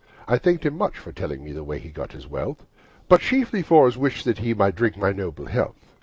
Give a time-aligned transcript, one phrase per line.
[0.27, 2.65] I thanked him much for telling me The way he got his wealth,
[3.07, 5.91] But chiefly for his wish that he Might drink my noble health.